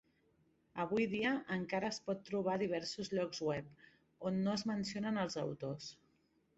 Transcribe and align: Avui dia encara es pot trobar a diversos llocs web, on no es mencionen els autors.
Avui 0.83 1.05
dia 1.11 1.33
encara 1.57 1.91
es 1.97 2.01
pot 2.09 2.25
trobar 2.31 2.55
a 2.57 2.63
diversos 2.63 3.13
llocs 3.19 3.45
web, 3.53 3.87
on 4.31 4.45
no 4.49 4.59
es 4.61 4.69
mencionen 4.75 5.25
els 5.29 5.43
autors. 5.49 5.97